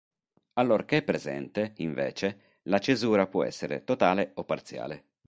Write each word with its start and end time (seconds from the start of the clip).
Allorché 0.53 1.03
presente, 1.03 1.73
invece, 1.77 2.55
la 2.63 2.79
cesura 2.79 3.27
può 3.27 3.43
essere 3.43 3.83
"totale" 3.83 4.31
o 4.33 4.45
"parziale". 4.45 5.05